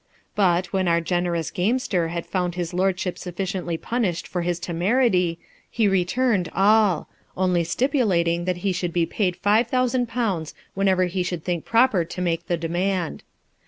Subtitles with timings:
[0.33, 5.37] But, when our generous gamester had found his lordship sufficiently punished for his temerity,
[5.69, 11.21] he returned all; only stipulating, that he should be paid five thousand pounds whenever he
[11.21, 13.21] should think proper to make the demand.